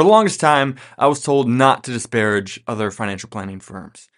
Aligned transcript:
For 0.00 0.04
the 0.04 0.08
longest 0.08 0.40
time, 0.40 0.76
I 0.96 1.08
was 1.08 1.20
told 1.20 1.46
not 1.46 1.84
to 1.84 1.92
disparage 1.92 2.58
other 2.66 2.90
financial 2.90 3.28
planning 3.28 3.60
firms. 3.60 4.08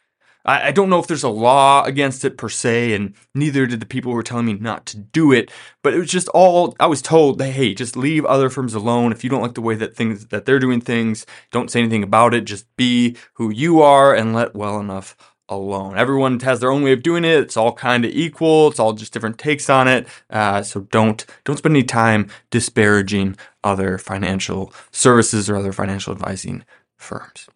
I, 0.45 0.69
I 0.69 0.71
don't 0.71 0.89
know 0.89 1.01
if 1.01 1.09
there's 1.09 1.25
a 1.25 1.29
law 1.29 1.83
against 1.83 2.25
it 2.25 2.39
per 2.39 2.49
se, 2.49 2.95
and 2.95 3.15
neither 3.35 3.67
did 3.67 3.81
the 3.81 3.87
people 3.87 4.13
who 4.13 4.15
were 4.15 4.23
telling 4.23 4.47
me 4.47 4.55
not 4.55 4.87
to 4.87 4.99
do 4.99 5.33
it. 5.33 5.51
But 5.83 5.95
it 5.95 5.99
was 5.99 6.09
just 6.09 6.29
all 6.29 6.77
I 6.79 6.87
was 6.87 7.03
told 7.03 7.39
that 7.39 7.51
hey, 7.51 7.75
just 7.75 7.97
leave 7.97 8.25
other 8.25 8.49
firms 8.49 8.75
alone. 8.75 9.11
If 9.11 9.25
you 9.25 9.31
don't 9.31 9.43
like 9.43 9.55
the 9.55 9.61
way 9.61 9.75
that 9.75 9.97
things 9.97 10.27
that 10.27 10.45
they're 10.45 10.61
doing 10.61 10.81
things, 10.81 11.27
don't 11.51 11.69
say 11.69 11.81
anything 11.81 12.05
about 12.05 12.33
it. 12.33 12.43
Just 12.45 12.65
be 12.77 13.17
who 13.33 13.51
you 13.51 13.83
are 13.83 14.15
and 14.15 14.33
let 14.33 14.55
well 14.55 14.79
enough 14.79 15.17
alone. 15.49 15.97
Everyone 15.99 16.41
has 16.41 16.61
their 16.61 16.71
own 16.71 16.83
way 16.83 16.93
of 16.93 17.03
doing 17.03 17.25
it. 17.25 17.39
It's 17.41 17.57
all 17.57 17.73
kind 17.73 18.05
of 18.05 18.11
equal. 18.13 18.69
It's 18.69 18.79
all 18.79 18.93
just 18.93 19.13
different 19.13 19.39
takes 19.39 19.69
on 19.69 19.89
it. 19.89 20.07
Uh, 20.31 20.63
so 20.63 20.83
don't 20.83 21.25
don't 21.45 21.57
spend 21.57 21.77
any 21.77 21.85
time 21.85 22.29
disparaging 22.51 23.37
other 23.65 23.99
financial 23.99 24.73
services 24.91 25.51
or 25.51 25.57
other 25.57 25.73
financial 25.73 26.13
advising 26.13 26.65
firms. 26.97 27.49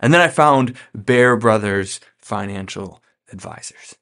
And 0.00 0.12
then 0.12 0.20
I 0.20 0.28
found 0.28 0.74
Bear 0.94 1.36
Brothers 1.36 2.00
Financial 2.18 3.02
Advisors. 3.32 3.96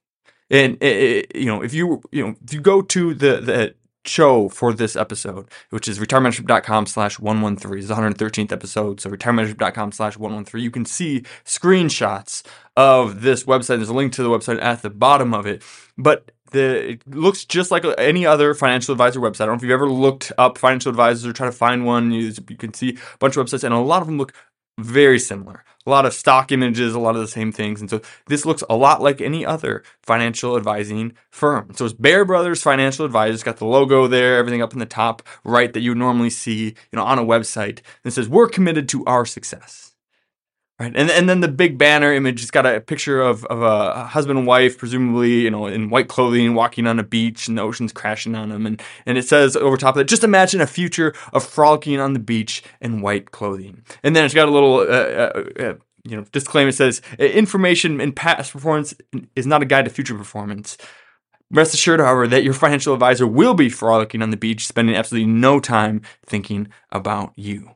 And 0.50 0.76
it, 0.82 0.96
it, 0.96 1.36
you 1.36 1.46
know, 1.46 1.62
if 1.62 1.74
you 1.74 2.02
you 2.10 2.26
know 2.26 2.34
if 2.44 2.52
you 2.52 2.60
go 2.60 2.82
to 2.82 3.14
the 3.14 3.40
the 3.40 3.74
show 4.10 4.48
for 4.48 4.72
this 4.72 4.96
episode, 4.96 5.48
which 5.70 5.88
is 5.88 5.98
retirementorship.com 5.98 6.86
slash 6.86 7.18
113. 7.18 7.78
It's 7.78 7.88
the 7.88 7.94
113th 7.94 8.52
episode. 8.52 9.00
So 9.00 9.10
retirementorship.com 9.10 9.92
slash 9.92 10.18
113. 10.18 10.62
You 10.62 10.70
can 10.70 10.84
see 10.84 11.22
screenshots 11.44 12.42
of 12.76 13.22
this 13.22 13.44
website. 13.44 13.76
There's 13.76 13.88
a 13.88 13.94
link 13.94 14.12
to 14.14 14.22
the 14.22 14.28
website 14.28 14.60
at 14.60 14.82
the 14.82 14.90
bottom 14.90 15.32
of 15.32 15.46
it. 15.46 15.62
But 15.96 16.32
the, 16.50 16.92
it 16.92 17.06
looks 17.06 17.44
just 17.44 17.70
like 17.70 17.84
any 17.98 18.26
other 18.26 18.54
financial 18.54 18.92
advisor 18.92 19.20
website. 19.20 19.42
I 19.42 19.46
don't 19.46 19.54
know 19.54 19.56
if 19.58 19.62
you've 19.62 19.70
ever 19.70 19.88
looked 19.88 20.32
up 20.36 20.58
financial 20.58 20.90
advisors 20.90 21.26
or 21.26 21.32
try 21.32 21.46
to 21.46 21.52
find 21.52 21.86
one. 21.86 22.10
You, 22.10 22.32
you 22.48 22.56
can 22.56 22.74
see 22.74 22.90
a 22.90 23.18
bunch 23.18 23.36
of 23.36 23.46
websites, 23.46 23.64
and 23.64 23.72
a 23.72 23.78
lot 23.78 24.02
of 24.02 24.08
them 24.08 24.18
look 24.18 24.32
very 24.78 25.18
similar. 25.18 25.64
A 25.86 25.90
lot 25.90 26.04
of 26.04 26.12
stock 26.12 26.52
images, 26.52 26.94
a 26.94 26.98
lot 26.98 27.14
of 27.14 27.22
the 27.22 27.28
same 27.28 27.52
things. 27.52 27.80
And 27.80 27.88
so 27.88 28.02
this 28.26 28.44
looks 28.44 28.62
a 28.68 28.76
lot 28.76 29.00
like 29.00 29.20
any 29.20 29.46
other 29.46 29.82
financial 30.02 30.56
advising 30.56 31.14
firm. 31.30 31.72
So 31.74 31.86
it's 31.86 31.94
Bear 31.94 32.24
Brothers 32.24 32.62
Financial 32.62 33.06
Advisors, 33.06 33.42
got 33.42 33.56
the 33.56 33.64
logo 33.64 34.06
there, 34.06 34.36
everything 34.36 34.62
up 34.62 34.74
in 34.74 34.78
the 34.78 34.86
top 34.86 35.22
right 35.42 35.72
that 35.72 35.80
you 35.80 35.94
normally 35.94 36.30
see, 36.30 36.64
you 36.64 36.96
know, 36.96 37.04
on 37.04 37.18
a 37.18 37.24
website. 37.24 37.80
And 38.04 38.12
says, 38.12 38.28
We're 38.28 38.48
committed 38.48 38.88
to 38.90 39.04
our 39.06 39.24
success. 39.24 39.89
Right. 40.80 40.94
And, 40.96 41.10
and 41.10 41.28
then 41.28 41.40
the 41.40 41.48
big 41.48 41.76
banner 41.76 42.10
image 42.10 42.40
has 42.40 42.50
got 42.50 42.64
a 42.64 42.80
picture 42.80 43.20
of, 43.20 43.44
of 43.44 43.60
a 43.60 44.06
husband 44.06 44.38
and 44.38 44.48
wife, 44.48 44.78
presumably, 44.78 45.40
you 45.42 45.50
know, 45.50 45.66
in 45.66 45.90
white 45.90 46.08
clothing, 46.08 46.54
walking 46.54 46.86
on 46.86 46.98
a 46.98 47.02
beach 47.02 47.48
and 47.48 47.58
the 47.58 47.62
ocean's 47.62 47.92
crashing 47.92 48.34
on 48.34 48.48
them. 48.48 48.64
And, 48.64 48.82
and 49.04 49.18
it 49.18 49.28
says 49.28 49.56
over 49.56 49.76
top 49.76 49.96
of 49.96 50.00
it, 50.00 50.08
just 50.08 50.24
imagine 50.24 50.62
a 50.62 50.66
future 50.66 51.12
of 51.34 51.44
frolicking 51.44 52.00
on 52.00 52.14
the 52.14 52.18
beach 52.18 52.62
in 52.80 53.02
white 53.02 53.30
clothing. 53.30 53.82
And 54.02 54.16
then 54.16 54.24
it's 54.24 54.32
got 54.32 54.48
a 54.48 54.50
little, 54.50 54.76
uh, 54.76 54.84
uh, 54.84 55.44
uh, 55.60 55.74
you 56.04 56.16
know, 56.16 56.24
disclaimer 56.32 56.72
says, 56.72 57.02
information 57.18 58.00
in 58.00 58.12
past 58.12 58.50
performance 58.50 58.94
is 59.36 59.46
not 59.46 59.60
a 59.60 59.66
guide 59.66 59.84
to 59.84 59.90
future 59.90 60.16
performance. 60.16 60.78
Rest 61.50 61.74
assured, 61.74 62.00
however, 62.00 62.26
that 62.28 62.42
your 62.42 62.54
financial 62.54 62.94
advisor 62.94 63.26
will 63.26 63.52
be 63.52 63.68
frolicking 63.68 64.22
on 64.22 64.30
the 64.30 64.38
beach, 64.38 64.66
spending 64.66 64.96
absolutely 64.96 65.30
no 65.30 65.60
time 65.60 66.00
thinking 66.24 66.68
about 66.90 67.34
you. 67.36 67.72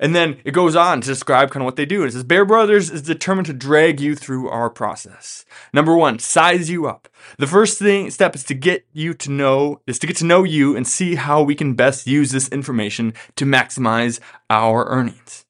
And 0.00 0.14
then 0.14 0.38
it 0.44 0.52
goes 0.52 0.76
on 0.76 1.00
to 1.00 1.06
describe 1.06 1.50
kind 1.50 1.62
of 1.62 1.64
what 1.66 1.76
they 1.76 1.86
do. 1.86 2.04
It 2.04 2.12
says 2.12 2.24
Bear 2.24 2.44
Brothers 2.44 2.90
is 2.90 3.02
determined 3.02 3.46
to 3.46 3.52
drag 3.52 4.00
you 4.00 4.14
through 4.14 4.48
our 4.48 4.70
process. 4.70 5.44
Number 5.72 5.96
one, 5.96 6.18
size 6.18 6.70
you 6.70 6.86
up. 6.86 7.08
The 7.38 7.46
first 7.46 7.78
thing 7.78 8.10
step 8.10 8.34
is 8.34 8.44
to 8.44 8.54
get 8.54 8.86
you 8.92 9.14
to 9.14 9.30
know 9.30 9.80
is 9.86 9.98
to 9.98 10.06
get 10.06 10.16
to 10.16 10.24
know 10.24 10.44
you 10.44 10.76
and 10.76 10.86
see 10.86 11.16
how 11.16 11.42
we 11.42 11.54
can 11.54 11.74
best 11.74 12.06
use 12.06 12.30
this 12.30 12.48
information 12.48 13.14
to 13.36 13.44
maximize 13.44 14.20
our 14.48 14.86
earnings. 14.86 15.44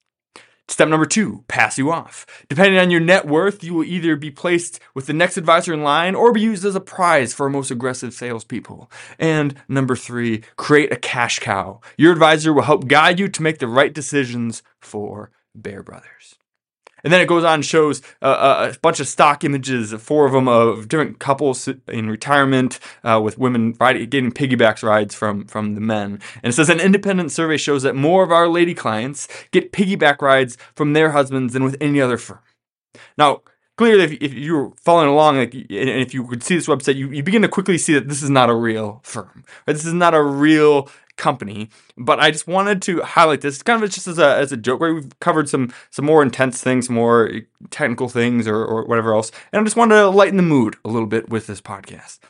Step 0.69 0.88
number 0.88 1.06
two, 1.06 1.44
pass 1.48 1.78
you 1.78 1.91
off. 1.91 2.27
Depending 2.48 2.78
on 2.78 2.91
your 2.91 3.00
net 3.00 3.27
worth, 3.27 3.64
you 3.64 3.72
will 3.72 3.84
either 3.84 4.16
be 4.16 4.30
placed 4.30 4.78
with 4.94 5.06
the 5.06 5.14
next 5.14 5.38
advisor 5.38 5.72
in 5.72 5.83
line 5.83 6.14
or 6.14 6.30
be 6.30 6.42
used 6.42 6.64
as 6.64 6.74
a 6.74 6.80
prize 6.80 7.33
for 7.33 7.45
our 7.45 7.51
most 7.51 7.70
aggressive 7.70 8.12
salespeople. 8.12 8.90
And 9.18 9.55
number 9.67 9.96
three, 9.96 10.42
create 10.57 10.92
a 10.92 10.96
cash 10.96 11.39
cow. 11.39 11.80
Your 11.96 12.12
advisor 12.12 12.52
will 12.52 12.62
help 12.62 12.86
guide 12.86 13.18
you 13.18 13.28
to 13.28 13.42
make 13.42 13.58
the 13.58 13.67
right 13.67 13.92
decisions 13.92 14.62
for 14.80 15.30
Bear 15.55 15.83
Brothers. 15.83 16.36
And 17.05 17.13
then 17.13 17.20
it 17.20 17.29
goes 17.29 17.45
on 17.45 17.55
and 17.55 17.64
shows 17.64 18.03
uh, 18.23 18.73
a 18.75 18.79
bunch 18.81 19.01
of 19.01 19.09
stock 19.09 19.45
images, 19.45 19.92
four 19.95 20.27
of 20.27 20.33
them 20.33 20.48
of 20.48 20.89
different 20.89 21.19
couples 21.19 21.69
in 21.89 22.11
retirement 22.11 22.79
uh, 23.05 23.20
with 23.23 23.39
women 23.39 23.75
riding, 23.79 24.09
getting 24.09 24.33
piggybacks 24.33 24.83
rides 24.83 25.14
from, 25.14 25.47
from 25.47 25.75
the 25.75 25.81
men. 25.81 26.20
And 26.42 26.51
it 26.51 26.55
says 26.55 26.69
an 26.69 26.81
independent 26.81 27.33
survey 27.33 27.57
shows 27.57 27.83
that 27.83 27.95
more 27.95 28.25
of 28.25 28.33
our 28.33 28.48
lady 28.48 28.75
clients 28.75 29.29
get 29.51 29.73
piggyback 29.73 30.20
rides 30.20 30.57
from 30.75 30.92
their 30.92 31.13
husbands 31.13 31.53
than 31.53 31.64
with 31.64 31.77
any 31.81 32.01
other 32.01 32.19
firm. 32.19 32.41
Now, 33.17 33.42
clearly, 33.77 34.05
if, 34.05 34.13
if 34.20 34.35
you're 34.35 34.73
following 34.77 35.08
along, 35.08 35.39
like, 35.39 35.55
and 35.55 35.67
if 35.70 36.13
you 36.13 36.27
could 36.27 36.42
see 36.42 36.57
this 36.57 36.67
website, 36.67 36.97
you, 36.97 37.11
you 37.11 37.23
begin 37.23 37.42
to 37.42 37.48
quickly 37.48 37.79
see 37.79 37.95
that 37.95 38.08
this 38.08 38.23
is 38.23 38.31
not 38.31 38.51
a 38.51 38.55
real 38.55 39.01
firm. 39.05 39.45
Right? 39.67 39.75
This 39.75 39.87
is 39.87 39.95
not 39.95 40.14
a 40.14 40.23
real 40.23 40.91
company. 41.18 41.68
But 41.96 42.20
I 42.20 42.30
just 42.30 42.46
wanted 42.46 42.80
to 42.83 43.02
highlight 43.02 43.42
this 43.42 43.62
kind 43.62 43.83
of 43.83 43.90
just 43.90 44.08
as 44.08 44.18
a, 44.18 44.36
as 44.36 44.52
a 44.52 44.56
joke 44.56 44.80
where 44.80 44.95
we've 44.95 45.18
covered 45.20 45.48
some 45.48 45.73
some 45.90 46.06
more 46.06 46.23
intense 46.23 46.62
things, 46.62 46.89
more 46.89 47.30
technical 47.70 48.08
things 48.08 48.48
or, 48.48 48.64
or 48.64 48.86
whatever 48.86 49.12
else. 49.12 49.30
And 49.52 49.61
I 49.61 49.64
just 49.64 49.77
wanted 49.77 49.96
to 49.96 50.08
lighten 50.08 50.36
the 50.39 50.42
mood 50.42 50.77
a 50.84 50.89
little 50.89 51.08
bit 51.08 51.28
with 51.28 51.46
this 51.46 51.61
podcast. 51.61 52.20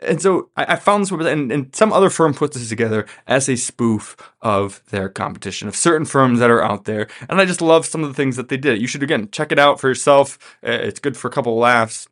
And 0.00 0.20
so 0.20 0.50
I, 0.56 0.74
I 0.74 0.76
found 0.76 1.02
this 1.02 1.10
website, 1.10 1.32
and, 1.32 1.50
and 1.50 1.74
some 1.74 1.90
other 1.90 2.10
firm 2.10 2.34
put 2.34 2.52
this 2.52 2.68
together 2.68 3.06
as 3.26 3.48
a 3.48 3.56
spoof 3.56 4.14
of 4.42 4.82
their 4.90 5.08
competition, 5.08 5.68
of 5.68 5.76
certain 5.76 6.04
firms 6.04 6.38
that 6.40 6.50
are 6.50 6.62
out 6.62 6.84
there. 6.84 7.06
And 7.30 7.40
I 7.40 7.46
just 7.46 7.62
love 7.62 7.86
some 7.86 8.02
of 8.04 8.10
the 8.10 8.14
things 8.14 8.36
that 8.36 8.50
they 8.50 8.58
did. 8.58 8.80
You 8.80 8.86
should, 8.86 9.02
again, 9.02 9.30
check 9.30 9.52
it 9.52 9.58
out 9.58 9.80
for 9.80 9.88
yourself. 9.88 10.58
It's 10.62 11.00
good 11.00 11.16
for 11.16 11.28
a 11.28 11.30
couple 11.30 11.56
laughs 11.56 12.08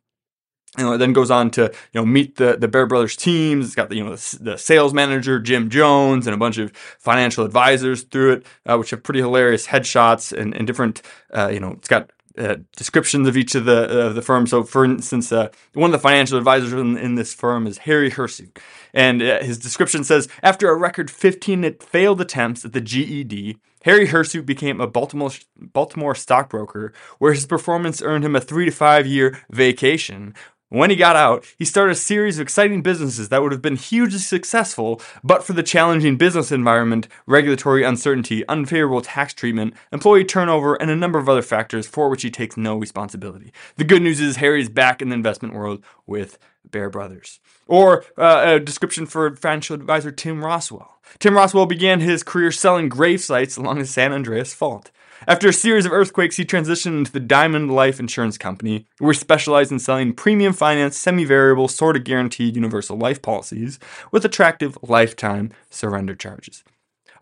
know, 0.83 0.95
it 0.95 0.99
then 0.99 1.13
goes 1.13 1.31
on 1.31 1.51
to 1.53 1.63
you 1.93 2.01
know 2.01 2.05
meet 2.05 2.37
the 2.37 2.57
the 2.57 2.67
Bear 2.67 2.87
Brothers 2.87 3.17
teams. 3.17 3.67
It's 3.67 3.75
got 3.75 3.91
the 3.91 3.97
you 3.97 4.05
know 4.05 4.17
the, 4.17 4.39
the 4.41 4.59
sales 4.59 4.93
manager 4.93 5.39
Jim 5.39 5.71
Jones 5.71 6.27
and 6.27 6.35
a 6.35 6.39
bunch 6.39 6.59
of 6.59 6.73
financial 6.99 7.45
advisors 7.45 8.03
through 8.03 8.33
it, 8.33 8.47
uh, 8.67 8.77
which 8.77 8.91
have 8.91 9.03
pretty 9.03 9.21
hilarious 9.21 9.69
headshots 9.69 10.37
and, 10.37 10.55
and 10.55 10.67
different 10.67 11.03
uh, 11.33 11.49
you 11.49 11.61
know 11.61 11.71
it's 11.73 11.89
got 11.89 12.11
uh, 12.37 12.57
descriptions 12.77 13.29
of 13.29 13.37
each 13.37 13.55
of 13.55 13.65
the 13.65 14.07
uh, 14.07 14.13
the 14.13 14.23
firms. 14.23 14.51
So, 14.51 14.65
for 14.65 14.85
instance, 14.85 15.31
uh, 15.31 15.51
one 15.75 15.89
of 15.89 15.93
the 15.93 16.03
financial 16.03 16.37
advisors 16.37 16.73
in, 16.73 16.97
in, 16.97 17.15
this 17.15 17.33
firm 17.33 17.67
is 17.67 17.79
Harry 17.79 18.11
Hirsute, 18.11 18.59
and 18.93 19.23
uh, 19.23 19.41
his 19.41 19.59
description 19.59 20.03
says 20.03 20.29
after 20.43 20.69
a 20.69 20.77
record 20.77 21.11
15 21.11 21.77
failed 21.79 22.21
attempts 22.21 22.65
at 22.65 22.73
the 22.73 22.81
GED. 22.81 23.59
Harry 23.85 24.07
Hirsute 24.07 24.47
became 24.47 24.81
a 24.81 24.87
Baltimore, 24.87 25.31
Baltimore 25.59 26.15
stockbroker, 26.15 26.95
where 27.19 27.35
his 27.35 27.45
performance 27.45 28.01
earned 28.01 28.25
him 28.25 28.35
a 28.35 28.41
three 28.41 28.65
to 28.65 28.71
five 28.71 29.07
year 29.07 29.39
vacation, 29.51 30.35
when 30.75 30.91
he 30.91 30.97
got 30.97 31.17
out, 31.17 31.45
he 31.59 31.65
started 31.65 31.93
a 31.93 31.97
series 31.97 32.39
of 32.39 32.43
exciting 32.43 32.83
businesses 32.83 33.29
that 33.29 33.43
would 33.43 33.53
have 33.53 33.63
been 33.63 33.77
hugely 33.77 34.19
successful 34.19 35.01
but 35.23 35.45
for 35.45 35.53
the 35.53 35.63
challenging 35.63 36.17
business 36.17 36.51
environment, 36.53 37.09
regulatory 37.27 37.85
uncertainty, 37.85 38.47
unfavorable 38.49 39.01
tax 39.01 39.33
treatment, 39.33 39.75
employee 39.93 40.25
turnover, 40.25 40.75
and 40.75 40.91
a 40.91 40.97
number 40.97 41.19
of 41.19 41.29
other 41.29 41.43
factors 41.43 41.87
for 41.87 42.09
which 42.09 42.23
he 42.23 42.31
takes 42.31 42.57
no 42.57 42.77
responsibility. 42.77 43.53
The 43.77 43.85
good 43.85 44.03
news 44.03 44.21
is 44.21 44.37
Harry 44.37 44.61
is 44.61 44.69
back 44.69 45.01
in 45.01 45.09
the 45.09 45.15
investment 45.15 45.55
world 45.55 45.85
with 46.07 46.39
Bear 46.71 46.91
Brothers. 46.91 47.41
Or 47.67 48.05
uh, 48.19 48.43
a 48.47 48.61
description 48.61 49.07
for 49.07 49.35
financial 49.37 49.75
advisor 49.75 50.11
Tim 50.11 50.45
Roswell. 50.45 50.99
Tim 51.19 51.35
Roswell 51.35 51.67
began 51.67 52.01
his 52.01 52.23
career 52.23 52.51
selling 52.51 52.89
grave 52.89 53.21
sites 53.21 53.57
along 53.57 53.79
the 53.79 53.87
San 53.87 54.13
Andreas 54.13 54.53
Fault. 54.53 54.91
After 55.27 55.49
a 55.49 55.53
series 55.53 55.87
of 55.87 55.93
earthquakes, 55.93 56.37
he 56.37 56.45
transitioned 56.45 56.99
into 56.99 57.13
the 57.13 57.21
Diamond 57.21 57.75
Life 57.75 57.99
Insurance 57.99 58.37
Company, 58.37 58.87
where 58.99 59.13
he 59.13 59.19
specialized 59.19 59.73
in 59.73 59.79
selling 59.79 60.13
premium 60.13 60.53
finance, 60.53 60.97
semi 60.97 61.25
variable, 61.25 61.69
sort 61.69 61.97
of 61.97 62.05
guaranteed 62.05 62.57
universal 62.57 62.97
life 62.97 63.23
policies 63.23 63.79
with 64.13 64.25
attractive 64.25 64.77
lifetime 64.83 65.51
surrender 65.71 66.15
charges. 66.15 66.63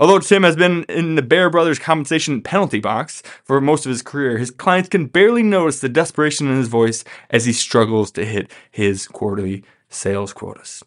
Although 0.00 0.18
Tim 0.18 0.42
has 0.42 0.56
been 0.56 0.84
in 0.84 1.14
the 1.14 1.22
Bear 1.22 1.48
Brothers 1.48 1.78
compensation 1.78 2.42
penalty 2.42 2.80
box 2.80 3.22
for 3.44 3.60
most 3.60 3.86
of 3.86 3.90
his 3.90 4.02
career, 4.02 4.38
his 4.38 4.50
clients 4.50 4.88
can 4.88 5.06
barely 5.06 5.42
notice 5.42 5.80
the 5.80 5.88
desperation 5.88 6.48
in 6.48 6.56
his 6.56 6.68
voice 6.68 7.04
as 7.30 7.44
he 7.44 7.52
struggles 7.52 8.10
to 8.12 8.24
hit 8.24 8.50
his 8.70 9.06
quarterly 9.06 9.62
sales 9.88 10.32
quotas. 10.32 10.82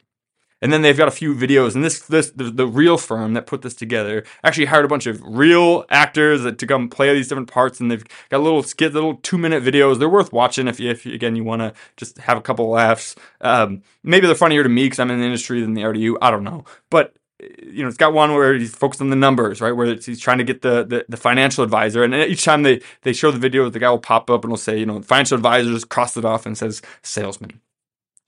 And 0.65 0.73
then 0.73 0.81
they've 0.81 0.97
got 0.97 1.07
a 1.07 1.11
few 1.11 1.35
videos, 1.35 1.75
and 1.75 1.83
this 1.83 1.99
this 1.99 2.31
the, 2.31 2.45
the, 2.45 2.65
real 2.65 2.97
firm 2.97 3.35
that 3.35 3.45
put 3.45 3.61
this 3.61 3.75
together 3.75 4.23
actually 4.43 4.65
hired 4.65 4.83
a 4.83 4.87
bunch 4.87 5.05
of 5.05 5.21
real 5.23 5.85
actors 5.91 6.41
that, 6.41 6.57
to 6.57 6.65
come 6.65 6.89
play 6.89 7.13
these 7.13 7.27
different 7.27 7.51
parts, 7.51 7.79
and 7.79 7.91
they've 7.91 8.03
got 8.29 8.41
little 8.41 8.63
skit, 8.63 8.91
little 8.91 9.17
two 9.17 9.37
minute 9.37 9.63
videos. 9.63 9.99
They're 9.99 10.09
worth 10.09 10.33
watching 10.33 10.67
if, 10.67 10.79
if 10.79 11.05
again 11.05 11.35
you 11.35 11.43
want 11.43 11.61
to 11.61 11.71
just 11.97 12.17
have 12.17 12.35
a 12.35 12.41
couple 12.41 12.67
laughs. 12.67 13.15
Um, 13.41 13.83
maybe 14.01 14.25
they're 14.25 14.35
funnier 14.35 14.63
to 14.63 14.69
me 14.69 14.85
because 14.85 14.97
I'm 14.97 15.11
in 15.11 15.19
the 15.19 15.25
industry 15.25 15.61
than 15.61 15.75
they 15.75 15.83
are 15.83 15.93
to 15.93 15.99
you. 15.99 16.17
I 16.19 16.31
don't 16.31 16.43
know, 16.43 16.65
but 16.89 17.15
you 17.39 17.83
know, 17.83 17.87
it's 17.87 17.97
got 17.97 18.13
one 18.13 18.33
where 18.33 18.55
he's 18.55 18.75
focused 18.75 19.01
on 19.01 19.11
the 19.11 19.15
numbers, 19.15 19.61
right? 19.61 19.71
Where 19.71 19.93
he's 19.93 20.19
trying 20.19 20.39
to 20.39 20.43
get 20.43 20.63
the, 20.63 20.83
the, 20.83 21.05
the 21.07 21.17
financial 21.17 21.63
advisor, 21.63 22.03
and 22.03 22.15
each 22.15 22.43
time 22.43 22.63
they 22.63 22.81
they 23.03 23.13
show 23.13 23.29
the 23.29 23.37
video, 23.37 23.69
the 23.69 23.77
guy 23.77 23.91
will 23.91 23.99
pop 23.99 24.31
up 24.31 24.43
and 24.43 24.51
will 24.51 24.57
say, 24.57 24.79
you 24.79 24.87
know, 24.87 24.99
financial 25.03 25.35
advisors 25.35 25.85
cross 25.85 26.17
it 26.17 26.25
off 26.25 26.47
and 26.47 26.57
says 26.57 26.81
salesman. 27.03 27.61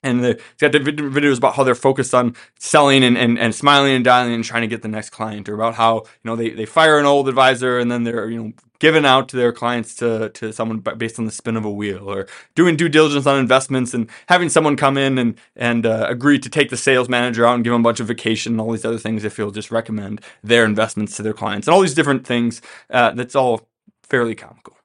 And 0.03 0.23
the, 0.23 0.29
it's 0.31 0.61
got 0.61 0.71
the 0.71 0.79
videos 0.79 1.37
about 1.37 1.55
how 1.55 1.63
they're 1.63 1.75
focused 1.75 2.13
on 2.13 2.35
selling 2.59 3.03
and, 3.03 3.17
and, 3.17 3.37
and 3.39 3.53
smiling 3.53 3.93
and 3.93 4.05
dialing 4.05 4.33
and 4.33 4.43
trying 4.43 4.61
to 4.61 4.67
get 4.67 4.81
the 4.81 4.87
next 4.87 5.09
client 5.09 5.49
or 5.49 5.55
about 5.55 5.75
how 5.75 5.97
you 5.97 6.03
know 6.23 6.35
they, 6.35 6.51
they 6.51 6.65
fire 6.65 6.99
an 6.99 7.05
old 7.05 7.27
advisor 7.27 7.79
and 7.79 7.91
then 7.91 8.03
they're 8.03 8.29
you 8.29 8.41
know 8.41 8.53
giving 8.79 9.05
out 9.05 9.27
to 9.29 9.35
their 9.35 9.51
clients 9.51 9.95
to, 9.95 10.29
to 10.29 10.53
someone 10.53 10.79
based 10.97 11.17
on 11.17 11.25
the 11.25 11.31
spin 11.31 11.57
of 11.57 11.65
a 11.65 11.71
wheel 11.71 12.09
or 12.09 12.27
doing 12.53 12.75
due 12.75 12.89
diligence 12.89 13.25
on 13.25 13.39
investments 13.39 13.93
and 13.93 14.07
having 14.29 14.49
someone 14.49 14.75
come 14.75 14.97
in 14.97 15.17
and 15.17 15.37
and 15.55 15.85
uh, 15.85 16.05
agree 16.07 16.37
to 16.37 16.49
take 16.49 16.69
the 16.69 16.77
sales 16.77 17.09
manager 17.09 17.45
out 17.45 17.55
and 17.55 17.63
give 17.63 17.71
them 17.71 17.81
a 17.81 17.83
bunch 17.83 17.99
of 17.99 18.07
vacation 18.07 18.53
and 18.53 18.61
all 18.61 18.71
these 18.71 18.85
other 18.85 18.99
things 18.99 19.23
if 19.23 19.37
he'll 19.37 19.51
just 19.51 19.71
recommend 19.71 20.21
their 20.43 20.63
investments 20.63 21.15
to 21.15 21.23
their 21.23 21.33
clients 21.33 21.67
and 21.67 21.73
all 21.73 21.81
these 21.81 21.95
different 21.95 22.25
things 22.25 22.61
uh, 22.91 23.11
that's 23.11 23.35
all 23.35 23.67
fairly 24.03 24.35
comical 24.35 24.76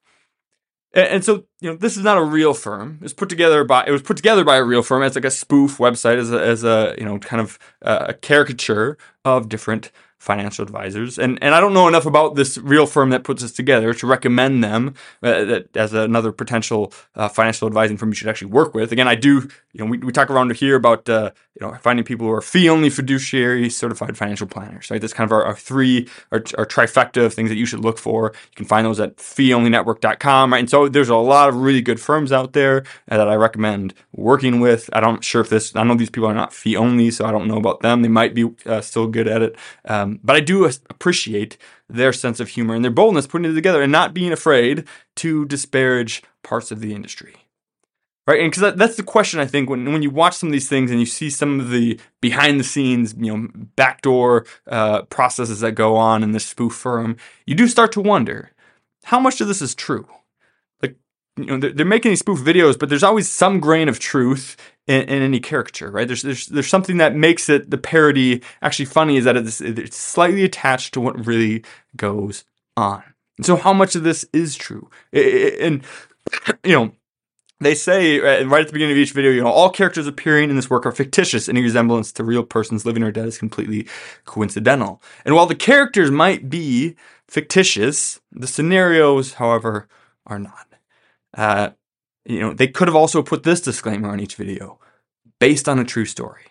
and, 0.94 1.24
so, 1.24 1.44
you 1.60 1.70
know, 1.70 1.76
this 1.76 1.96
is 1.96 2.04
not 2.04 2.18
a 2.18 2.22
real 2.22 2.54
firm. 2.54 2.98
It 3.00 3.04
was 3.04 3.14
put 3.14 3.28
together 3.28 3.64
by 3.64 3.84
it 3.86 3.90
was 3.90 4.02
put 4.02 4.16
together 4.16 4.44
by 4.44 4.56
a 4.56 4.64
real 4.64 4.82
firm 4.82 5.02
as 5.02 5.14
like 5.14 5.24
a 5.24 5.30
spoof 5.30 5.78
website, 5.78 6.18
as 6.18 6.30
a, 6.30 6.40
as 6.40 6.64
a 6.64 6.94
you 6.98 7.04
know 7.04 7.18
kind 7.18 7.40
of 7.40 7.58
uh, 7.82 8.06
a 8.08 8.14
caricature 8.14 8.98
of 9.24 9.48
different 9.48 9.90
financial 10.22 10.62
advisors. 10.62 11.18
And 11.18 11.36
and 11.42 11.52
I 11.52 11.58
don't 11.58 11.74
know 11.74 11.88
enough 11.88 12.06
about 12.06 12.36
this 12.36 12.56
real 12.56 12.86
firm 12.86 13.10
that 13.10 13.24
puts 13.24 13.42
this 13.42 13.50
together 13.50 13.92
to 13.92 14.06
recommend 14.06 14.62
them 14.62 14.94
uh, 15.20 15.44
that 15.44 15.76
as 15.76 15.92
another 15.92 16.30
potential 16.30 16.92
uh, 17.16 17.28
financial 17.28 17.66
advising 17.66 17.96
firm 17.96 18.10
you 18.10 18.14
should 18.14 18.28
actually 18.28 18.52
work 18.52 18.72
with. 18.72 18.92
Again, 18.92 19.08
I 19.08 19.16
do. 19.16 19.48
You 19.72 19.84
know, 19.84 19.86
we, 19.86 19.98
we 19.98 20.12
talk 20.12 20.30
around 20.30 20.54
here 20.54 20.76
about 20.76 21.08
uh, 21.08 21.32
you 21.58 21.66
know 21.66 21.76
finding 21.82 22.04
people 22.04 22.28
who 22.28 22.32
are 22.32 22.40
fee 22.40 22.68
only 22.68 22.88
fiduciary 22.88 23.68
certified 23.68 24.16
financial 24.16 24.46
planners. 24.46 24.92
Right, 24.92 25.00
that's 25.00 25.12
kind 25.12 25.26
of 25.26 25.32
our, 25.32 25.44
our 25.44 25.56
three 25.56 26.08
our, 26.30 26.44
our 26.56 26.66
trifecta 26.66 27.24
of 27.26 27.34
things 27.34 27.50
that 27.50 27.56
you 27.56 27.66
should 27.66 27.80
look 27.80 27.98
for. 27.98 28.32
You 28.50 28.56
can 28.56 28.66
find 28.66 28.86
those 28.86 29.00
at 29.00 29.16
feeonlynetwork.com. 29.16 30.52
Right, 30.52 30.60
and 30.60 30.70
so 30.70 30.88
there's 30.88 31.08
a 31.08 31.16
lot 31.16 31.48
of 31.48 31.56
really 31.56 31.82
good 31.82 31.98
firms 32.00 32.30
out 32.30 32.52
there 32.52 32.84
that 33.08 33.28
I 33.28 33.34
recommend 33.34 33.92
working 34.12 34.60
with. 34.60 34.88
I 34.92 35.00
don't 35.00 35.24
sure 35.24 35.40
if 35.40 35.48
this. 35.48 35.74
I 35.74 35.82
know 35.82 35.96
these 35.96 36.10
people 36.10 36.28
are 36.28 36.34
not 36.34 36.52
fee 36.52 36.76
only, 36.76 37.10
so 37.10 37.24
I 37.24 37.32
don't 37.32 37.48
know 37.48 37.58
about 37.58 37.80
them. 37.80 38.02
They 38.02 38.08
might 38.08 38.34
be 38.34 38.48
uh, 38.66 38.82
still 38.82 39.08
good 39.08 39.26
at 39.26 39.42
it. 39.42 39.56
Um, 39.84 40.11
but 40.22 40.36
I 40.36 40.40
do 40.40 40.64
appreciate 40.64 41.56
their 41.88 42.12
sense 42.12 42.40
of 42.40 42.48
humor 42.48 42.74
and 42.74 42.84
their 42.84 42.90
boldness 42.90 43.26
putting 43.26 43.50
it 43.50 43.54
together 43.54 43.82
and 43.82 43.92
not 43.92 44.14
being 44.14 44.32
afraid 44.32 44.84
to 45.16 45.44
disparage 45.46 46.22
parts 46.42 46.70
of 46.70 46.80
the 46.80 46.94
industry. 46.94 47.34
Right, 48.26 48.40
and 48.40 48.50
because 48.52 48.60
that, 48.62 48.78
that's 48.78 48.96
the 48.96 49.02
question 49.02 49.40
I 49.40 49.46
think 49.46 49.68
when 49.68 49.92
when 49.92 50.02
you 50.02 50.10
watch 50.10 50.36
some 50.36 50.48
of 50.48 50.52
these 50.52 50.68
things 50.68 50.92
and 50.92 51.00
you 51.00 51.06
see 51.06 51.28
some 51.28 51.58
of 51.58 51.70
the 51.70 51.98
behind 52.20 52.60
the 52.60 52.64
scenes, 52.64 53.14
you 53.18 53.36
know, 53.36 53.48
backdoor 53.76 54.46
uh, 54.68 55.02
processes 55.02 55.60
that 55.60 55.72
go 55.72 55.96
on 55.96 56.22
in 56.22 56.30
this 56.30 56.46
spoof 56.46 56.72
firm, 56.72 57.16
you 57.46 57.56
do 57.56 57.66
start 57.66 57.90
to 57.92 58.00
wonder 58.00 58.52
how 59.04 59.18
much 59.18 59.40
of 59.40 59.48
this 59.48 59.60
is 59.62 59.74
true 59.74 60.06
Like, 60.82 60.96
you 61.36 61.46
know 61.46 61.58
they're, 61.58 61.84
making 61.84 62.10
these 62.10 62.20
spoof 62.20 62.40
videos, 62.40 62.78
but 62.78 62.88
there's 62.88 63.02
always 63.02 63.28
some 63.28 63.58
grain 63.60 63.88
of 63.88 63.98
truth 63.98 64.56
in, 64.86 65.02
in, 65.02 65.22
any 65.22 65.40
caricature, 65.40 65.90
right? 65.90 66.06
There's 66.06 66.22
there's 66.22 66.46
there's 66.46 66.68
something 66.68 66.96
that 66.96 67.14
makes 67.14 67.48
it 67.48 67.70
the 67.70 67.78
parody 67.78 68.42
actually 68.62 68.86
funny 68.86 69.16
is 69.16 69.24
that 69.24 69.36
it's, 69.36 69.60
it's 69.60 69.96
slightly 69.96 70.44
attached 70.44 70.94
to 70.94 71.00
what 71.00 71.26
really 71.26 71.64
goes 71.96 72.44
on. 72.76 73.02
And 73.38 73.46
so 73.46 73.56
how 73.56 73.72
much 73.72 73.94
of 73.94 74.02
this 74.02 74.24
is 74.32 74.54
true? 74.56 74.90
And 75.12 75.82
you 76.64 76.72
know. 76.72 76.92
They 77.60 77.76
say 77.76 78.18
uh, 78.18 78.44
right 78.46 78.62
at 78.62 78.66
the 78.66 78.72
beginning 78.72 78.96
of 78.96 78.98
each 78.98 79.12
video, 79.12 79.30
you 79.30 79.40
know, 79.40 79.46
all 79.46 79.70
characters 79.70 80.08
appearing 80.08 80.50
in 80.50 80.56
this 80.56 80.68
work 80.68 80.84
are 80.84 80.90
fictitious. 80.90 81.48
Any 81.48 81.62
resemblance 81.62 82.10
to 82.14 82.24
real 82.24 82.42
persons 82.42 82.84
living 82.84 83.04
or 83.04 83.12
dead 83.12 83.28
is 83.28 83.38
completely 83.38 83.86
coincidental. 84.24 85.00
And 85.24 85.36
while 85.36 85.46
the 85.46 85.54
characters 85.54 86.10
might 86.10 86.50
be 86.50 86.96
fictitious, 87.28 88.20
the 88.32 88.48
scenarios, 88.48 89.34
however, 89.34 89.86
are 90.26 90.40
not. 90.40 90.66
Uh, 91.34 91.70
you 92.24 92.40
know, 92.40 92.52
they 92.52 92.68
could 92.68 92.88
have 92.88 92.94
also 92.94 93.22
put 93.22 93.42
this 93.42 93.60
disclaimer 93.60 94.10
on 94.10 94.20
each 94.20 94.36
video, 94.36 94.78
based 95.38 95.68
on 95.68 95.78
a 95.78 95.84
true 95.84 96.04
story. 96.04 96.42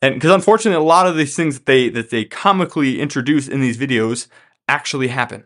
And 0.00 0.14
because 0.14 0.30
unfortunately, 0.30 0.80
a 0.80 0.86
lot 0.86 1.06
of 1.06 1.16
these 1.16 1.34
things 1.34 1.56
that 1.56 1.66
they 1.66 1.88
that 1.90 2.10
they 2.10 2.24
comically 2.24 3.00
introduce 3.00 3.48
in 3.48 3.60
these 3.60 3.76
videos 3.78 4.28
actually 4.68 5.08
happen, 5.08 5.44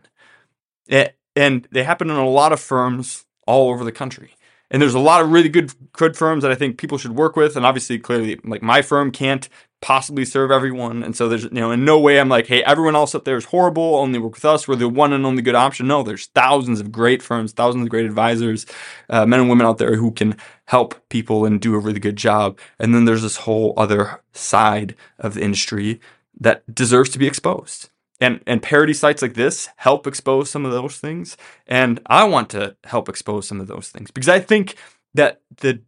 it, 0.87 1.17
and 1.35 1.67
they 1.71 1.83
happen 1.83 2.09
in 2.09 2.15
a 2.15 2.29
lot 2.29 2.51
of 2.51 2.59
firms 2.59 3.25
all 3.47 3.69
over 3.69 3.83
the 3.83 3.91
country. 3.91 4.35
And 4.69 4.81
there's 4.81 4.93
a 4.95 4.99
lot 4.99 5.21
of 5.21 5.31
really 5.31 5.49
good 5.49 5.73
good 5.91 6.17
firms 6.17 6.43
that 6.43 6.51
I 6.51 6.55
think 6.55 6.77
people 6.77 6.97
should 6.97 7.15
work 7.15 7.35
with. 7.35 7.55
And 7.55 7.65
obviously, 7.65 7.99
clearly, 7.99 8.39
like 8.43 8.61
my 8.61 8.81
firm 8.81 9.11
can't 9.11 9.49
possibly 9.83 10.23
serve 10.23 10.49
everyone. 10.49 11.03
And 11.03 11.13
so 11.13 11.27
there's, 11.27 11.43
you 11.43 11.49
know, 11.51 11.71
in 11.71 11.83
no 11.83 11.99
way 11.99 12.17
I'm 12.17 12.29
like, 12.29 12.47
hey, 12.47 12.63
everyone 12.63 12.95
else 12.95 13.13
up 13.13 13.25
there 13.25 13.35
is 13.35 13.43
horrible. 13.43 13.95
Only 13.95 14.17
work 14.17 14.35
with 14.35 14.45
us. 14.45 14.65
We're 14.65 14.77
the 14.77 14.87
one 14.87 15.11
and 15.11 15.25
only 15.25 15.41
good 15.41 15.55
option. 15.55 15.87
No, 15.87 16.03
there's 16.03 16.27
thousands 16.27 16.79
of 16.79 16.89
great 16.89 17.21
firms, 17.21 17.51
thousands 17.51 17.83
of 17.83 17.89
great 17.89 18.05
advisors, 18.05 18.65
uh, 19.09 19.25
men 19.25 19.41
and 19.41 19.49
women 19.49 19.67
out 19.67 19.79
there 19.79 19.97
who 19.97 20.11
can 20.11 20.37
help 20.65 21.09
people 21.09 21.43
and 21.43 21.59
do 21.59 21.75
a 21.75 21.79
really 21.79 21.99
good 21.99 22.15
job. 22.15 22.57
And 22.79 22.95
then 22.95 23.03
there's 23.03 23.23
this 23.23 23.35
whole 23.35 23.73
other 23.75 24.21
side 24.31 24.95
of 25.19 25.33
the 25.33 25.41
industry 25.41 25.99
that 26.39 26.63
deserves 26.73 27.09
to 27.09 27.19
be 27.19 27.27
exposed. 27.27 27.89
And, 28.21 28.39
and 28.47 28.63
parody 28.63 28.93
sites 28.93 29.21
like 29.21 29.33
this 29.33 29.67
help 29.75 30.07
expose 30.07 30.49
some 30.49 30.63
of 30.65 30.71
those 30.71 30.97
things. 30.97 31.35
And 31.67 31.99
I 32.05 32.23
want 32.23 32.49
to 32.51 32.77
help 32.85 33.09
expose 33.09 33.49
some 33.49 33.59
of 33.59 33.67
those 33.67 33.89
things 33.89 34.11
because 34.11 34.29
I 34.29 34.39
think 34.39 34.75
that 35.13 35.41
the 35.57 35.81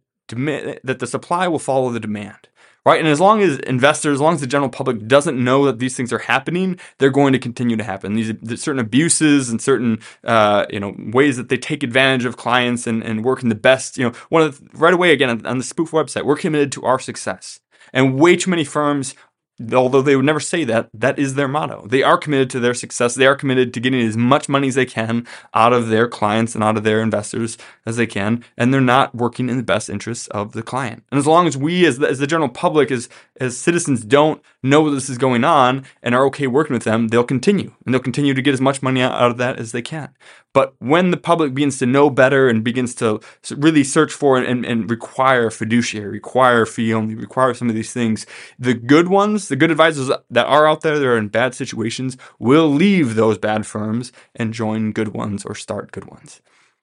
that 0.82 0.98
the 0.98 1.06
supply 1.06 1.46
will 1.46 1.60
follow 1.60 1.90
the 1.90 2.00
demand 2.00 2.48
right? 2.86 3.00
And 3.00 3.08
as 3.08 3.20
long 3.20 3.42
as 3.42 3.58
investors, 3.58 4.14
as 4.14 4.20
long 4.20 4.34
as 4.34 4.40
the 4.40 4.46
general 4.46 4.70
public 4.70 5.06
doesn't 5.06 5.42
know 5.42 5.66
that 5.66 5.80
these 5.80 5.96
things 5.96 6.12
are 6.12 6.20
happening, 6.20 6.78
they're 6.98 7.10
going 7.10 7.32
to 7.32 7.38
continue 7.38 7.76
to 7.76 7.84
happen. 7.84 8.14
These 8.14 8.62
certain 8.62 8.78
abuses 8.78 9.50
and 9.50 9.60
certain 9.60 9.98
uh, 10.24 10.64
you 10.70 10.80
know 10.80 10.94
ways 10.96 11.36
that 11.36 11.50
they 11.50 11.58
take 11.58 11.82
advantage 11.82 12.24
of 12.24 12.36
clients 12.38 12.86
and, 12.86 13.02
and 13.02 13.24
work 13.24 13.42
in 13.42 13.50
the 13.50 13.54
best. 13.54 13.98
You 13.98 14.04
know, 14.04 14.12
one 14.30 14.42
of 14.42 14.60
the, 14.60 14.78
right 14.78 14.94
away 14.94 15.10
again 15.10 15.44
on 15.44 15.58
the 15.58 15.64
spoof 15.64 15.90
website, 15.90 16.24
we're 16.24 16.36
committed 16.36 16.72
to 16.72 16.84
our 16.84 16.98
success. 16.98 17.60
And 17.92 18.18
way 18.18 18.36
too 18.36 18.50
many 18.50 18.64
firms 18.64 19.14
although 19.72 20.02
they 20.02 20.16
would 20.16 20.24
never 20.24 20.40
say 20.40 20.64
that, 20.64 20.88
that 20.92 21.18
is 21.18 21.34
their 21.34 21.48
motto. 21.48 21.86
They 21.86 22.02
are 22.02 22.18
committed 22.18 22.50
to 22.50 22.60
their 22.60 22.74
success. 22.74 23.14
They 23.14 23.26
are 23.26 23.36
committed 23.36 23.72
to 23.74 23.80
getting 23.80 24.00
as 24.00 24.16
much 24.16 24.48
money 24.48 24.68
as 24.68 24.74
they 24.74 24.86
can 24.86 25.26
out 25.54 25.72
of 25.72 25.88
their 25.88 26.08
clients 26.08 26.54
and 26.54 26.62
out 26.62 26.76
of 26.76 26.84
their 26.84 27.00
investors 27.00 27.56
as 27.86 27.96
they 27.96 28.06
can, 28.06 28.44
and 28.56 28.72
they're 28.72 28.80
not 28.80 29.14
working 29.14 29.48
in 29.48 29.56
the 29.56 29.62
best 29.62 29.88
interests 29.88 30.28
of 30.28 30.52
the 30.52 30.62
client. 30.62 31.04
And 31.10 31.18
as 31.18 31.26
long 31.26 31.46
as 31.46 31.56
we, 31.56 31.86
as 31.86 31.98
the, 31.98 32.08
as 32.08 32.18
the 32.18 32.26
general 32.26 32.48
public, 32.48 32.90
as 32.90 33.08
as 33.40 33.56
citizens, 33.56 34.04
don't 34.04 34.42
know 34.62 34.90
this 34.90 35.10
is 35.10 35.18
going 35.18 35.44
on 35.44 35.84
and 36.02 36.14
are 36.14 36.24
okay 36.26 36.46
working 36.46 36.74
with 36.74 36.84
them, 36.84 37.08
they'll 37.08 37.24
continue, 37.24 37.72
and 37.84 37.92
they'll 37.92 38.00
continue 38.00 38.34
to 38.34 38.42
get 38.42 38.54
as 38.54 38.60
much 38.60 38.82
money 38.82 39.02
out 39.02 39.30
of 39.30 39.36
that 39.38 39.58
as 39.58 39.72
they 39.72 39.82
can. 39.82 40.14
But 40.56 40.74
when 40.78 41.10
the 41.10 41.18
public 41.18 41.52
begins 41.52 41.78
to 41.80 41.86
know 41.86 42.08
better 42.08 42.48
and 42.48 42.64
begins 42.64 42.94
to 42.94 43.20
really 43.50 43.84
search 43.84 44.10
for 44.10 44.38
and, 44.38 44.64
and 44.64 44.90
require 44.90 45.50
fiduciary, 45.50 46.08
require 46.08 46.64
fee 46.64 46.94
only, 46.94 47.14
require 47.14 47.52
some 47.52 47.68
of 47.68 47.74
these 47.74 47.92
things, 47.92 48.24
the 48.58 48.72
good 48.72 49.08
ones, 49.08 49.48
the 49.48 49.56
good 49.56 49.70
advisors 49.70 50.10
that 50.30 50.46
are 50.46 50.66
out 50.66 50.80
there 50.80 50.98
that 50.98 51.06
are 51.06 51.18
in 51.18 51.28
bad 51.28 51.54
situations 51.54 52.16
will 52.38 52.70
leave 52.70 53.16
those 53.16 53.36
bad 53.36 53.66
firms 53.66 54.12
and 54.34 54.54
join 54.54 54.92
good 54.92 55.08
ones 55.08 55.44
or 55.44 55.54
start 55.54 55.92
good 55.92 56.06
ones. 56.06 56.40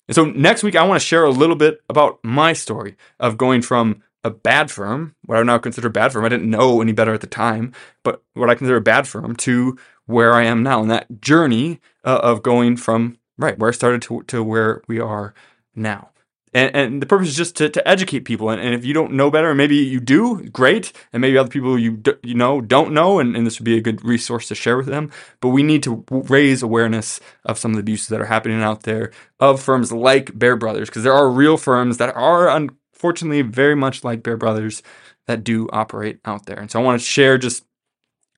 And 0.07 0.13
so 0.13 0.25
next 0.25 0.61
week, 0.61 0.75
I 0.75 0.83
want 0.83 1.01
to 1.01 1.07
share 1.07 1.23
a 1.23 1.31
little 1.31 1.55
bit 1.55 1.81
about 1.89 2.19
my 2.23 2.53
story 2.53 2.95
of 3.19 3.39
going 3.39 3.63
from 3.63 4.03
a 4.23 4.29
bad 4.29 4.69
firm, 4.69 5.15
what 5.25 5.37
I 5.37 5.39
would 5.39 5.47
now 5.47 5.57
consider 5.57 5.87
a 5.87 5.91
bad 5.91 6.13
firm. 6.13 6.23
I 6.25 6.29
didn't 6.29 6.51
know 6.51 6.79
any 6.79 6.91
better 6.91 7.15
at 7.15 7.21
the 7.21 7.27
time, 7.27 7.73
but 8.03 8.21
what 8.35 8.51
I 8.51 8.53
consider 8.53 8.77
a 8.77 8.81
bad 8.81 9.07
firm 9.07 9.35
to 9.37 9.79
where 10.05 10.35
I 10.35 10.43
am 10.43 10.61
now, 10.61 10.81
and 10.81 10.91
that 10.91 11.21
journey 11.21 11.81
uh, 12.03 12.19
of 12.21 12.43
going 12.43 12.77
from 12.77 13.17
right 13.37 13.57
where 13.57 13.69
I 13.69 13.73
started 13.73 14.01
to, 14.03 14.23
to 14.23 14.43
where 14.43 14.81
we 14.87 14.99
are 14.99 15.33
now. 15.75 16.09
And, 16.53 16.75
and 16.75 17.01
the 17.01 17.07
purpose 17.07 17.29
is 17.29 17.35
just 17.35 17.55
to, 17.57 17.69
to 17.69 17.87
educate 17.87 18.21
people. 18.21 18.49
And, 18.49 18.61
and 18.61 18.75
if 18.75 18.85
you 18.85 18.93
don't 18.93 19.13
know 19.13 19.31
better, 19.31 19.49
and 19.49 19.57
maybe 19.57 19.75
you 19.75 19.99
do, 19.99 20.47
great. 20.49 20.93
And 21.11 21.21
maybe 21.21 21.37
other 21.37 21.49
people 21.49 21.79
you 21.79 22.01
you 22.21 22.35
know 22.35 22.61
don't 22.61 22.93
know, 22.93 23.19
and, 23.19 23.35
and 23.35 23.45
this 23.45 23.59
would 23.59 23.65
be 23.65 23.77
a 23.77 23.81
good 23.81 24.05
resource 24.05 24.47
to 24.49 24.55
share 24.55 24.77
with 24.77 24.85
them. 24.85 25.11
But 25.39 25.49
we 25.49 25.63
need 25.63 25.81
to 25.83 26.05
raise 26.09 26.61
awareness 26.61 27.19
of 27.43 27.57
some 27.57 27.71
of 27.71 27.75
the 27.75 27.81
abuses 27.81 28.09
that 28.09 28.21
are 28.21 28.25
happening 28.25 28.61
out 28.61 28.83
there 28.83 29.11
of 29.39 29.61
firms 29.61 29.91
like 29.91 30.37
Bear 30.37 30.55
Brothers, 30.55 30.89
because 30.89 31.03
there 31.03 31.13
are 31.13 31.29
real 31.29 31.57
firms 31.57 31.97
that 31.97 32.15
are 32.15 32.47
unfortunately 32.49 33.41
very 33.41 33.75
much 33.75 34.03
like 34.03 34.21
Bear 34.21 34.37
Brothers 34.37 34.83
that 35.25 35.43
do 35.43 35.67
operate 35.73 36.19
out 36.23 36.45
there. 36.45 36.59
And 36.59 36.69
so 36.69 36.79
I 36.79 36.83
want 36.83 37.01
to 37.01 37.05
share 37.05 37.39
just 37.39 37.65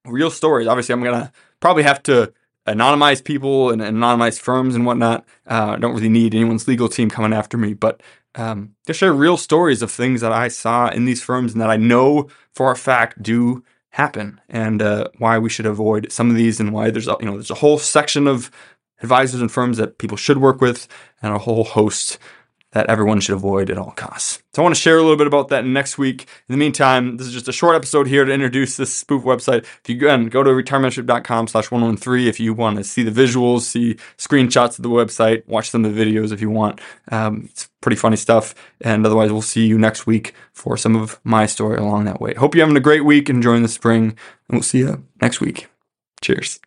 real 0.06 0.32
stories. 0.32 0.68
Obviously, 0.68 0.94
I'm 0.94 1.04
gonna 1.04 1.34
probably 1.60 1.84
have 1.84 2.02
to 2.04 2.32
anonymize 2.68 3.24
people 3.24 3.70
and 3.70 3.82
anonymize 3.82 4.40
firms 4.40 4.76
and 4.76 4.86
whatnot. 4.86 5.26
Uh, 5.48 5.74
I 5.76 5.78
don't 5.78 5.94
really 5.94 6.10
need 6.10 6.34
anyone's 6.34 6.68
legal 6.68 6.90
team 6.90 7.10
coming 7.10 7.34
after 7.34 7.58
me, 7.58 7.74
but 7.74 8.02
um, 8.36 8.76
share 8.92 9.14
real 9.14 9.38
stories 9.38 9.82
of 9.82 9.92
things 9.92 10.22
that 10.22 10.32
I 10.32 10.48
saw 10.48 10.90
in 10.90 11.06
these 11.06 11.24
firms 11.24 11.54
and 11.54 11.62
that 11.62 11.70
I 11.70 11.78
know 11.78 12.28
for 12.54 12.72
a 12.72 12.76
fact 12.76 13.22
do 13.22 13.64
happen, 13.90 14.42
and 14.50 14.82
uh, 14.82 15.08
why 15.20 15.38
we 15.38 15.50
should 15.50 15.66
avoid 15.66 16.12
some 16.12 16.30
of 16.30 16.36
these, 16.36 16.60
and 16.60 16.74
why 16.74 16.90
there's 16.90 17.08
you 17.08 17.18
know 17.22 17.34
there's 17.34 17.52
a 17.52 17.56
whole 17.56 17.78
section 17.78 18.28
of 18.28 18.52
advisors 19.02 19.42
and 19.42 19.52
firms 19.52 19.78
that 19.78 19.98
people 20.00 20.18
should 20.18 20.40
work 20.40 20.60
with, 20.60 20.88
and 21.22 21.34
a 21.34 21.40
whole 21.40 21.64
host 21.64 22.18
that 22.76 22.88
everyone 22.88 23.22
should 23.22 23.34
avoid 23.36 23.70
at 23.70 23.78
all 23.78 23.92
costs. 23.92 24.44
So 24.54 24.62
I 24.62 24.64
want 24.64 24.76
to 24.76 24.82
share 24.82 24.98
a 24.98 25.02
little 25.02 25.16
bit 25.16 25.28
about 25.28 25.48
that 25.48 25.66
next 25.66 25.98
week. 25.98 26.24
In 26.50 26.54
the 26.54 26.58
meantime, 26.58 27.16
this 27.16 27.26
is 27.26 27.34
just 27.34 27.48
a 27.48 27.54
short 27.54 27.74
episode 27.74 28.06
here 28.06 28.26
to 28.26 28.32
introduce 28.32 28.76
this 28.76 28.94
spoof 28.94 29.24
website. 29.24 29.60
If 29.60 29.84
you 29.88 29.96
again 29.96 30.28
go 30.28 30.44
to 30.44 30.50
retirementorship.com 30.50 31.48
slash 31.48 31.72
113 31.72 32.28
if 32.28 32.38
you 32.38 32.54
want 32.54 32.78
to 32.78 32.84
see 32.84 33.02
the 33.02 33.12
visuals, 33.12 33.62
see 33.62 33.96
screenshots 34.18 34.78
of 34.78 34.84
the 34.84 34.90
website, 34.90 35.48
watch 35.48 35.70
some 35.70 35.86
of 35.86 35.96
the 35.96 36.06
videos 36.06 36.34
if 36.34 36.42
you 36.42 36.50
want. 36.50 36.82
Um, 37.12 37.48
it's 37.50 37.70
pretty 37.80 37.96
funny 37.96 38.18
stuff. 38.18 38.54
And 38.82 39.06
otherwise, 39.06 39.32
we'll 39.32 39.42
see 39.42 39.66
you 39.66 39.78
next 39.78 40.06
week 40.06 40.34
for 40.52 40.76
some 40.76 40.98
of 40.98 41.18
my 41.24 41.46
story 41.46 41.78
along 41.78 42.04
that 42.06 42.20
way. 42.20 42.34
Hope 42.34 42.56
you're 42.56 42.66
having 42.66 42.76
a 42.76 42.82
great 42.82 43.06
week, 43.06 43.30
enjoying 43.30 43.62
the 43.62 43.70
spring, 43.70 44.04
and 44.04 44.18
we'll 44.50 44.64
see 44.64 44.80
you 44.80 45.02
next 45.22 45.40
week. 45.40 45.68
Cheers. 46.22 46.60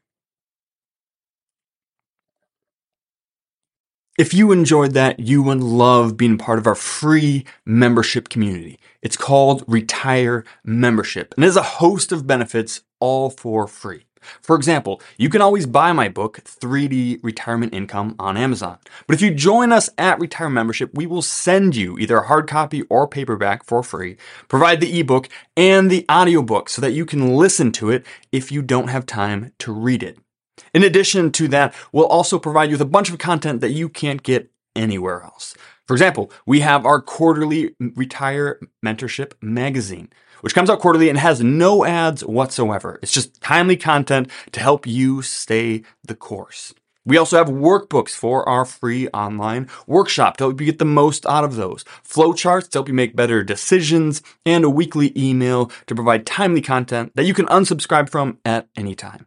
If 4.18 4.34
you 4.34 4.50
enjoyed 4.50 4.94
that, 4.94 5.20
you 5.20 5.44
would 5.44 5.60
love 5.60 6.16
being 6.16 6.38
part 6.38 6.58
of 6.58 6.66
our 6.66 6.74
free 6.74 7.44
membership 7.64 8.28
community. 8.28 8.80
It's 9.00 9.16
called 9.16 9.62
Retire 9.68 10.44
Membership 10.64 11.32
and 11.36 11.44
it 11.44 11.46
has 11.46 11.54
a 11.54 11.62
host 11.62 12.10
of 12.10 12.26
benefits 12.26 12.82
all 12.98 13.30
for 13.30 13.68
free. 13.68 14.06
For 14.42 14.56
example, 14.56 15.00
you 15.18 15.28
can 15.28 15.40
always 15.40 15.66
buy 15.66 15.92
my 15.92 16.08
book, 16.08 16.40
3D 16.44 17.20
Retirement 17.22 17.72
Income, 17.72 18.16
on 18.18 18.36
Amazon. 18.36 18.78
But 19.06 19.14
if 19.14 19.22
you 19.22 19.32
join 19.32 19.70
us 19.70 19.88
at 19.96 20.18
Retire 20.18 20.50
Membership, 20.50 20.90
we 20.94 21.06
will 21.06 21.22
send 21.22 21.76
you 21.76 21.96
either 21.96 22.16
a 22.16 22.26
hard 22.26 22.48
copy 22.48 22.82
or 22.90 23.06
paperback 23.06 23.62
for 23.62 23.84
free, 23.84 24.16
provide 24.48 24.80
the 24.80 24.98
ebook 24.98 25.28
and 25.56 25.92
the 25.92 26.04
audiobook 26.10 26.70
so 26.70 26.82
that 26.82 26.90
you 26.90 27.06
can 27.06 27.36
listen 27.36 27.70
to 27.70 27.88
it 27.90 28.04
if 28.32 28.50
you 28.50 28.62
don't 28.62 28.88
have 28.88 29.06
time 29.06 29.52
to 29.60 29.72
read 29.72 30.02
it. 30.02 30.18
In 30.74 30.82
addition 30.82 31.32
to 31.32 31.48
that, 31.48 31.74
we'll 31.92 32.06
also 32.06 32.38
provide 32.38 32.70
you 32.70 32.74
with 32.74 32.80
a 32.80 32.86
bunch 32.86 33.10
of 33.10 33.18
content 33.18 33.60
that 33.60 33.72
you 33.72 33.88
can't 33.88 34.22
get 34.22 34.50
anywhere 34.74 35.22
else. 35.22 35.54
For 35.86 35.94
example, 35.94 36.30
we 36.46 36.60
have 36.60 36.84
our 36.84 37.00
quarterly 37.00 37.74
Retire 37.80 38.60
Mentorship 38.84 39.32
magazine, 39.40 40.10
which 40.42 40.54
comes 40.54 40.70
out 40.70 40.80
quarterly 40.80 41.08
and 41.08 41.18
has 41.18 41.42
no 41.42 41.84
ads 41.84 42.24
whatsoever. 42.24 42.98
It's 43.02 43.12
just 43.12 43.40
timely 43.40 43.76
content 43.76 44.30
to 44.52 44.60
help 44.60 44.86
you 44.86 45.22
stay 45.22 45.82
the 46.04 46.14
course. 46.14 46.74
We 47.06 47.16
also 47.16 47.38
have 47.38 47.48
workbooks 47.48 48.10
for 48.10 48.46
our 48.46 48.66
free 48.66 49.08
online 49.08 49.70
workshop 49.86 50.36
to 50.36 50.44
help 50.44 50.60
you 50.60 50.66
get 50.66 50.78
the 50.78 50.84
most 50.84 51.24
out 51.24 51.42
of 51.42 51.56
those, 51.56 51.84
flowcharts 52.06 52.68
to 52.68 52.78
help 52.78 52.88
you 52.88 52.92
make 52.92 53.16
better 53.16 53.42
decisions, 53.42 54.20
and 54.44 54.62
a 54.62 54.68
weekly 54.68 55.14
email 55.16 55.72
to 55.86 55.94
provide 55.94 56.26
timely 56.26 56.60
content 56.60 57.12
that 57.14 57.24
you 57.24 57.32
can 57.32 57.46
unsubscribe 57.46 58.10
from 58.10 58.36
at 58.44 58.68
any 58.76 58.94
time. 58.94 59.26